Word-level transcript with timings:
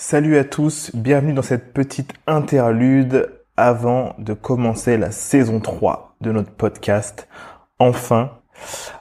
Salut 0.00 0.38
à 0.38 0.44
tous, 0.44 0.94
bienvenue 0.94 1.32
dans 1.32 1.42
cette 1.42 1.74
petite 1.74 2.12
interlude 2.28 3.32
avant 3.56 4.14
de 4.18 4.32
commencer 4.32 4.96
la 4.96 5.10
saison 5.10 5.58
3 5.58 6.14
de 6.20 6.30
notre 6.30 6.52
podcast. 6.52 7.26
Enfin, 7.80 8.30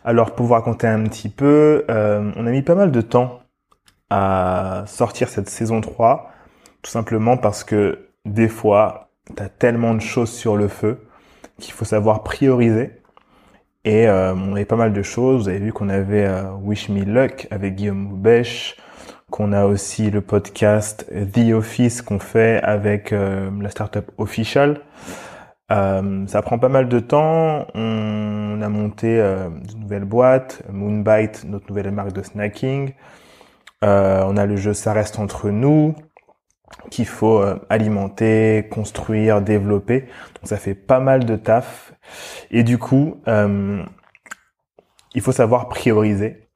alors 0.04 0.34
pour 0.34 0.48
vous 0.48 0.54
raconter 0.54 0.88
un 0.88 1.04
petit 1.04 1.30
peu, 1.30 1.86
euh, 1.92 2.32
on 2.36 2.48
a 2.48 2.50
mis 2.50 2.64
pas 2.64 2.74
mal 2.74 2.92
de 2.92 3.02
temps 3.02 3.42
à 4.10 4.86
sortir 4.88 5.30
cette 5.30 5.50
saison 5.50 5.82
3, 5.82 6.32
tout 6.82 6.90
simplement 6.90 7.38
parce 7.38 7.64
que 7.64 8.08
des 8.26 8.48
fois, 8.48 9.12
t'as 9.36 9.50
tellement 9.50 9.94
de 9.94 10.02
choses 10.02 10.32
sur 10.32 10.58
le 10.58 10.68
feu 10.68 11.06
qu'il 11.60 11.76
faut 11.76 11.86
savoir 11.86 12.24
prioriser. 12.24 13.04
Et 13.86 14.08
euh, 14.10 14.34
on 14.34 14.54
avait 14.54 14.66
pas 14.66 14.76
mal 14.76 14.94
de 14.94 15.04
choses. 15.04 15.44
Vous 15.44 15.50
avez 15.50 15.60
vu 15.60 15.74
qu'on 15.74 15.90
avait 15.90 16.26
euh, 16.26 16.54
Wish 16.54 16.90
Me 16.90 17.04
Luck 17.04 17.48
avec 17.52 17.76
Guillaume 17.76 18.00
Moubèche, 18.00 18.78
qu'on 19.32 19.52
a 19.54 19.66
aussi 19.66 20.10
le 20.10 20.22
podcast 20.22 21.06
The 21.34 21.52
Office 21.54 22.02
qu'on 22.02 22.20
fait 22.20 22.62
avec 22.64 23.12
euh, 23.12 23.50
la 23.62 23.70
startup 23.70 24.12
Official. 24.18 24.82
ça 25.70 26.42
prend 26.42 26.60
pas 26.60 26.70
mal 26.70 26.88
de 26.88 27.00
temps. 27.00 27.68
On 27.74 28.62
a 28.62 28.70
monté 28.70 29.20
une 29.20 29.80
nouvelle 29.82 30.06
boîte, 30.06 30.64
Moonbite, 30.72 31.44
notre 31.46 31.68
nouvelle 31.68 31.92
marque 31.92 32.14
de 32.14 32.24
snacking. 32.24 32.94
on 33.82 34.38
a 34.38 34.46
le 34.46 34.56
jeu 34.56 34.74
Ça 34.74 34.94
reste 34.94 35.20
entre 35.20 35.50
nous 35.50 35.96
qu'il 36.90 37.08
faut 37.08 37.44
alimenter, 37.70 38.68
construire, 38.72 39.42
développer. 39.42 40.02
Donc 40.36 40.46
ça 40.46 40.58
fait 40.58 40.76
pas 40.76 41.00
mal 41.00 41.26
de 41.26 41.36
taf. 41.36 41.94
Et 42.52 42.64
du 42.64 42.78
coup, 42.78 43.22
euh, 43.28 43.84
il 45.14 45.22
faut 45.22 45.32
savoir 45.32 45.70
prioriser. 45.70 46.47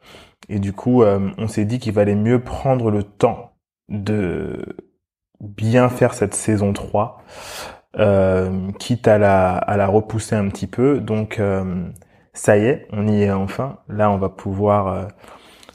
Et 0.49 0.59
du 0.59 0.73
coup, 0.73 1.03
euh, 1.03 1.29
on 1.37 1.47
s'est 1.47 1.65
dit 1.65 1.79
qu'il 1.79 1.93
valait 1.93 2.15
mieux 2.15 2.43
prendre 2.43 2.91
le 2.91 3.03
temps 3.03 3.53
de 3.89 4.75
bien 5.39 5.89
faire 5.89 6.13
cette 6.13 6.33
saison 6.33 6.73
3, 6.73 7.23
euh, 7.97 8.71
quitte 8.79 9.07
à 9.07 9.17
la, 9.17 9.87
repousser 9.87 10.35
un 10.35 10.47
petit 10.49 10.67
peu. 10.67 10.99
Donc, 10.99 11.41
ça 12.33 12.57
y 12.57 12.65
est, 12.65 12.87
on 12.91 13.07
y 13.07 13.23
est 13.23 13.31
enfin. 13.31 13.79
Là, 13.89 14.11
on 14.11 14.17
va 14.17 14.29
pouvoir 14.29 15.07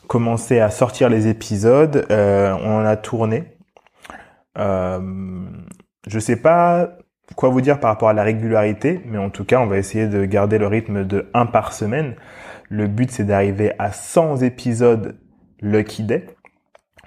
commencer 0.06 0.60
à 0.60 0.70
sortir 0.70 1.08
les 1.08 1.26
épisodes. 1.26 2.06
on 2.10 2.76
en 2.76 2.84
a 2.84 2.96
tourné. 2.96 3.58
je 4.56 6.18
sais 6.18 6.36
pas 6.36 6.96
quoi 7.34 7.48
vous 7.48 7.60
dire 7.60 7.80
par 7.80 7.90
rapport 7.90 8.08
à 8.08 8.12
la 8.12 8.22
régularité, 8.22 9.00
mais 9.06 9.18
en 9.18 9.30
tout 9.30 9.44
cas, 9.44 9.58
on 9.60 9.66
va 9.66 9.78
essayer 9.78 10.06
de 10.06 10.24
garder 10.24 10.58
le 10.58 10.66
rythme 10.66 11.04
de 11.04 11.28
1 11.34 11.46
par 11.46 11.72
semaine. 11.72 12.14
Le 12.68 12.86
but, 12.86 13.10
c'est 13.10 13.24
d'arriver 13.24 13.72
à 13.78 13.92
100 13.92 14.42
épisodes 14.42 15.16
Lucky 15.60 16.02
Day. 16.02 16.26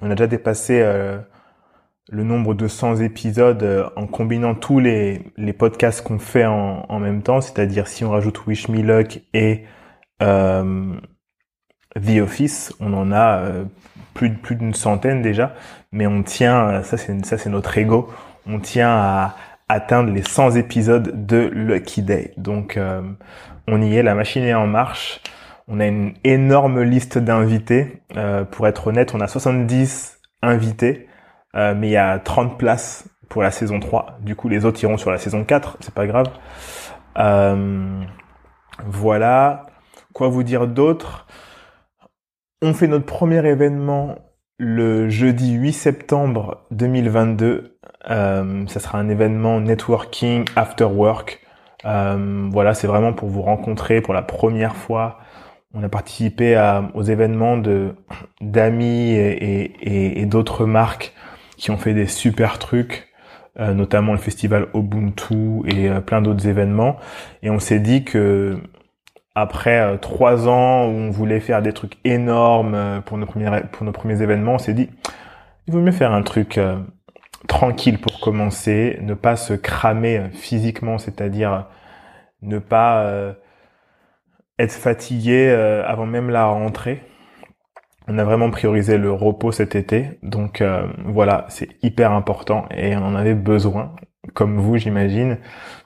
On 0.01 0.09
a 0.09 0.15
déjà 0.15 0.27
dépassé 0.27 0.81
euh, 0.81 1.19
le 2.09 2.23
nombre 2.23 2.53
de 2.53 2.67
100 2.67 3.01
épisodes 3.01 3.61
euh, 3.63 3.89
en 3.95 4.07
combinant 4.07 4.55
tous 4.55 4.79
les, 4.79 5.21
les 5.37 5.53
podcasts 5.53 6.01
qu'on 6.01 6.19
fait 6.19 6.45
en, 6.45 6.85
en, 6.87 6.99
même 6.99 7.21
temps, 7.21 7.41
c'est-à-dire 7.41 7.87
si 7.87 8.03
on 8.03 8.11
rajoute 8.11 8.45
Wish 8.47 8.69
Me 8.69 8.81
Luck 8.81 9.21
et 9.33 9.65
euh, 10.21 10.93
The 11.95 12.21
Office, 12.21 12.73
on 12.79 12.93
en 12.93 13.11
a 13.11 13.43
plus, 14.13 14.33
plus 14.33 14.55
d'une 14.55 14.73
centaine 14.73 15.21
déjà, 15.21 15.55
mais 15.91 16.07
on 16.07 16.23
tient, 16.23 16.83
ça 16.83 16.97
c'est, 16.97 17.25
ça 17.25 17.37
c'est 17.37 17.49
notre 17.49 17.77
ego, 17.77 18.09
on 18.45 18.59
tient 18.59 18.91
à, 18.91 19.35
atteindre 19.69 20.11
les 20.11 20.23
100 20.23 20.55
épisodes 20.55 21.25
de 21.25 21.49
Lucky 21.53 22.01
Day. 22.01 22.33
Donc 22.35 22.75
euh, 22.75 23.01
on 23.67 23.81
y 23.81 23.95
est, 23.95 24.03
la 24.03 24.15
machine 24.15 24.43
est 24.43 24.55
en 24.55 24.67
marche. 24.67 25.21
On 25.69 25.79
a 25.79 25.85
une 25.85 26.13
énorme 26.23 26.81
liste 26.81 27.17
d'invités. 27.17 28.01
Euh, 28.17 28.43
pour 28.43 28.67
être 28.67 28.87
honnête, 28.87 29.13
on 29.15 29.21
a 29.21 29.27
70 29.27 30.19
invités, 30.41 31.07
euh, 31.55 31.73
mais 31.75 31.87
il 31.87 31.91
y 31.91 31.97
a 31.97 32.19
30 32.19 32.57
places 32.57 33.07
pour 33.29 33.43
la 33.43 33.51
saison 33.51 33.79
3. 33.79 34.17
Du 34.21 34.35
coup, 34.35 34.49
les 34.49 34.65
autres 34.65 34.83
iront 34.83 34.97
sur 34.97 35.11
la 35.11 35.17
saison 35.17 35.43
4, 35.43 35.77
c'est 35.79 35.93
pas 35.93 36.07
grave. 36.07 36.27
voilà. 38.85 39.65
Quoi 40.13 40.27
vous 40.27 40.43
dire 40.43 40.67
d'autre? 40.67 41.27
On 42.61 42.73
fait 42.73 42.87
notre 42.87 43.05
premier 43.05 43.45
événement 43.47 44.15
le 44.59 45.07
jeudi 45.07 45.53
8 45.53 45.71
septembre 45.71 46.65
2022. 46.71 47.79
Euh, 48.09 48.67
ça 48.67 48.79
sera 48.79 48.99
un 48.99 49.07
événement 49.07 49.61
networking 49.61 50.45
after 50.55 50.83
work. 50.83 51.39
Euh, 51.85 52.49
voilà, 52.51 52.73
c'est 52.73 52.87
vraiment 52.87 53.13
pour 53.13 53.29
vous 53.29 53.41
rencontrer 53.41 54.01
pour 54.01 54.13
la 54.13 54.21
première 54.21 54.75
fois. 54.75 55.19
On 55.75 55.83
a 55.83 55.89
participé 55.89 56.59
aux 56.95 57.03
événements 57.03 57.55
de 57.55 57.93
d'amis 58.41 59.13
et, 59.13 60.25
d'autres 60.25 60.65
marques 60.65 61.13
qui 61.57 61.69
ont 61.69 61.77
fait 61.77 61.93
des 61.93 62.07
super 62.07 62.57
trucs, 62.57 63.09
euh, 63.59 63.73
notamment 63.75 64.13
le 64.13 64.17
festival 64.17 64.67
Ubuntu 64.73 65.61
et 65.67 65.89
euh, 65.89 66.01
plein 66.01 66.21
d'autres 66.23 66.47
événements. 66.47 66.97
Et 67.43 67.51
on 67.51 67.59
s'est 67.59 67.79
dit 67.79 68.03
que 68.03 68.57
après 69.35 69.79
euh, 69.79 69.97
trois 69.97 70.47
ans 70.47 70.87
où 70.87 70.89
on 70.89 71.11
voulait 71.11 71.39
faire 71.39 71.61
des 71.61 71.73
trucs 71.73 71.97
énormes 72.03 73.03
pour 73.05 73.19
nos 73.19 73.27
premiers 73.27 73.61
pour 73.71 73.85
nos 73.85 73.91
premiers 73.91 74.23
événements, 74.23 74.55
on 74.55 74.59
s'est 74.59 74.73
dit 74.73 74.89
il 75.67 75.73
vaut 75.73 75.81
mieux 75.81 75.91
faire 75.91 76.13
un 76.13 76.23
truc 76.23 76.59
tranquille 77.47 77.99
pour 77.99 78.19
commencer, 78.19 78.97
ne 79.03 79.13
pas 79.13 79.35
se 79.35 79.53
cramer 79.53 80.31
physiquement, 80.33 80.97
c'est-à-dire 80.97 81.67
ne 82.41 82.57
pas 82.57 83.35
être 84.59 84.73
fatigué 84.73 85.49
avant 85.85 86.05
même 86.05 86.29
la 86.29 86.45
rentrée. 86.45 87.01
On 88.07 88.17
a 88.17 88.23
vraiment 88.23 88.51
priorisé 88.51 88.97
le 88.97 89.11
repos 89.11 89.51
cet 89.51 89.75
été, 89.75 90.19
donc 90.23 90.63
voilà, 91.05 91.45
c'est 91.49 91.69
hyper 91.81 92.11
important 92.11 92.67
et 92.75 92.95
on 92.95 93.03
en 93.05 93.15
avait 93.15 93.35
besoin 93.35 93.93
comme 94.33 94.57
vous, 94.59 94.77
j'imagine. 94.77 95.37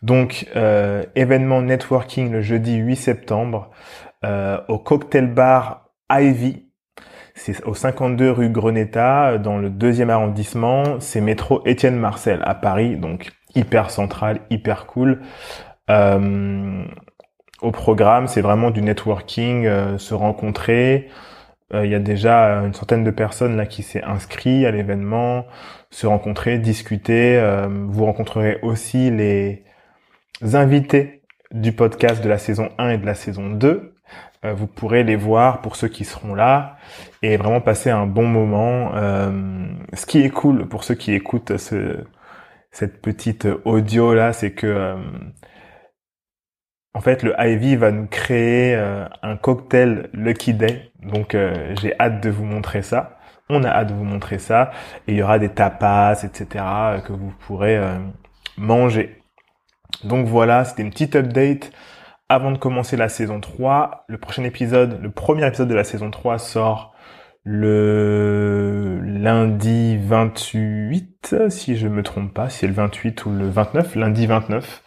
Donc, 0.01 0.47
euh, 0.56 1.03
événement 1.16 1.62
networking 1.62 2.31
le 2.31 2.41
jeudi 2.41 2.75
8 2.75 2.95
septembre 2.95 3.72
euh, 4.25 4.59
au 4.67 4.78
cocktail 4.78 5.28
bar 5.28 5.89
Ivy. 6.09 6.67
C'est 7.35 7.63
au 7.66 7.73
52 7.73 8.29
rue 8.29 8.50
Greneta, 8.50 9.38
dans 9.39 9.57
le 9.57 9.69
deuxième 9.69 10.09
arrondissement. 10.09 11.00
C'est 11.00 11.22
métro 11.22 11.63
Étienne 11.66 11.97
Marcel 11.97 12.41
à 12.45 12.53
Paris, 12.53 12.95
donc 12.95 13.31
hyper 13.56 13.89
central, 13.89 14.41
hyper 14.50 14.85
cool. 14.85 15.22
Au 17.63 17.72
programme, 17.72 18.28
c'est 18.28 18.41
vraiment 18.41 18.72
du 18.72 18.81
networking, 18.81 19.66
euh, 19.66 19.97
se 19.97 20.13
rencontrer. 20.13 21.09
Euh, 21.74 21.85
il 21.85 21.91
y 21.91 21.96
a 21.96 22.00
déjà 22.00 22.57
une 22.57 22.74
centaine 22.74 23.03
de 23.03 23.12
personnes 23.12 23.56
là 23.57 23.66
qui 23.66 23.84
s'est 23.84 24.03
inscrit 24.03 24.66
à 24.66 24.72
l'événement 24.72 25.46
se 25.90 26.07
rencontrer, 26.07 26.57
discuter. 26.59 27.38
Euh, 27.38 27.68
vous 27.69 28.06
rencontrerez 28.06 28.59
aussi 28.63 29.12
les 29.12 29.63
invités 30.53 31.22
du 31.51 31.72
podcast 31.72 32.24
de 32.24 32.29
la 32.29 32.38
saison 32.38 32.69
1 32.79 32.90
et 32.90 32.97
de 32.97 33.06
la 33.06 33.16
saison 33.16 33.50
2. 33.50 33.94
Euh, 34.44 34.53
vous 34.53 34.68
pourrez 34.68 35.03
les 35.03 35.16
voir 35.16 35.62
pour 35.62 35.75
ceux 35.78 35.88
qui 35.88 36.03
seront 36.03 36.35
là 36.35 36.78
et 37.22 37.38
vraiment 37.38 37.62
passer 37.62 37.91
un 37.91 38.07
bon 38.07 38.28
moment. 38.28 38.91
Ce 39.94 40.06
qui 40.06 40.22
est 40.22 40.30
cool 40.30 40.68
pour 40.68 40.84
ceux 40.84 40.95
qui 40.95 41.13
écoutent 41.13 41.57
ce, 41.57 42.03
cette 42.72 43.01
petite 43.01 43.47
audio 43.63 44.13
là, 44.13 44.34
c'est 44.34 44.51
que 44.51 44.97
en 46.94 47.02
fait 47.02 47.24
le 47.24 47.34
Ivy 47.40 47.76
va 47.76 47.92
nous 47.92 48.08
créer 48.08 48.76
un 48.76 49.36
cocktail 49.38 50.09
Lucky 50.14 50.54
Day. 50.54 50.92
Donc 51.02 51.36
j'ai 51.81 52.00
hâte 52.00 52.22
de 52.22 52.30
vous 52.30 52.46
montrer 52.46 52.81
ça. 52.81 53.18
On 53.50 53.64
a 53.64 53.70
hâte 53.70 53.90
de 53.90 53.94
vous 53.94 54.04
montrer 54.04 54.40
ça. 54.40 54.72
Et 55.08 55.14
il 55.14 55.18
y 55.18 55.24
aura 55.24 55.40
des 55.40 55.50
tapas, 55.50 56.24
etc. 56.24 56.66
que 57.06 57.12
vous 57.14 57.34
pourrez 57.46 57.78
euh, 57.78 57.98
manger. 58.58 59.22
Donc 60.04 60.28
voilà, 60.28 60.66
c'était 60.66 60.81
une 60.81 60.92
petite 60.92 61.16
update 61.16 61.72
avant 62.30 62.52
de 62.52 62.58
commencer 62.58 62.98
la 62.98 63.10
saison 63.10 63.40
3. 63.40 64.06
Le 64.08 64.18
prochain 64.18 64.44
épisode, 64.44 65.00
le 65.02 65.12
premier 65.12 65.46
épisode 65.46 65.68
de 65.68 65.75
la 65.75 65.84
saison 65.84 66.10
3 66.10 66.40
sort 66.40 66.94
le 67.44 69.02
lundi 69.04 69.98
28, 69.98 71.36
si 71.50 71.75
je 71.75 71.89
me 71.89 72.01
trompe 72.01 72.34
pas, 72.34 72.50
si 72.50 72.60
c'est 72.60 72.68
le 72.68 72.74
28 72.74 73.25
ou 73.25 73.31
le 73.31 73.50
29, 73.50 73.96
lundi 73.96 74.25
29, 74.25 74.81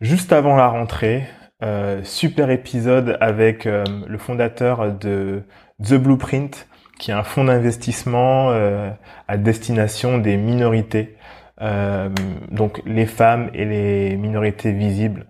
juste 0.00 0.32
avant 0.32 0.56
la 0.56 0.68
rentrée. 0.68 1.24
Euh, 1.62 2.04
super 2.04 2.50
épisode 2.50 3.18
avec 3.20 3.66
euh, 3.66 3.84
le 4.06 4.16
fondateur 4.16 4.92
de 4.92 5.42
The 5.82 5.94
Blueprint, 5.94 6.68
qui 7.00 7.10
est 7.10 7.14
un 7.14 7.24
fonds 7.24 7.44
d'investissement 7.44 8.50
euh, 8.50 8.90
à 9.26 9.36
destination 9.36 10.18
des 10.18 10.36
minorités, 10.36 11.16
donc 12.52 12.80
les 12.86 13.06
femmes 13.06 13.50
et 13.52 13.64
les 13.64 14.16
minorités 14.16 14.70
visibles. 14.70 15.26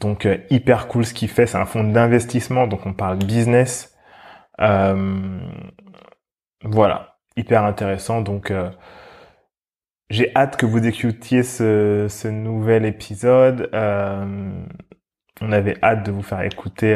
Donc 0.00 0.26
hyper 0.50 0.88
cool 0.88 1.04
ce 1.06 1.14
qu'il 1.14 1.28
fait, 1.28 1.46
c'est 1.46 1.58
un 1.58 1.66
fonds 1.66 1.84
d'investissement, 1.84 2.66
donc 2.66 2.84
on 2.84 2.92
parle 2.92 3.18
business. 3.18 3.96
voilà, 6.64 7.16
hyper 7.36 7.64
intéressant. 7.64 8.22
Donc 8.22 8.52
j'ai 10.12 10.30
hâte 10.36 10.56
que 10.56 10.66
vous 10.66 10.86
écoutiez 10.86 11.42
ce, 11.42 12.06
ce 12.08 12.28
nouvel 12.28 12.84
épisode. 12.84 13.70
on 13.72 15.52
avait 15.52 15.76
hâte 15.82 16.04
de 16.06 16.12
vous 16.12 16.22
faire 16.22 16.42
écouter 16.42 16.94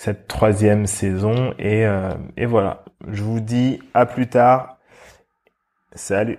cette 0.00 0.28
troisième 0.28 0.86
saison. 0.86 1.52
Et, 1.58 1.84
euh, 1.84 2.14
et 2.38 2.46
voilà, 2.46 2.84
je 3.06 3.22
vous 3.22 3.40
dis 3.40 3.82
à 3.92 4.06
plus 4.06 4.28
tard 4.28 4.78
Salut 5.94 6.38